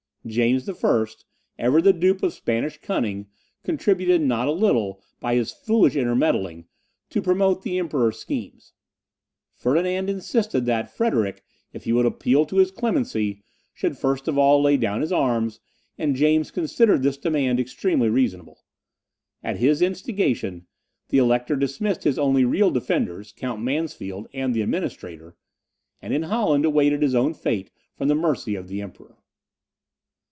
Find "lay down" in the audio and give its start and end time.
14.61-15.01